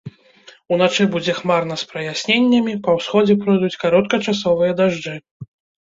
[0.77, 5.15] Уначы будзе хмарна з праясненнямі, па ўсходзе пройдуць кароткачасовыя дажджы.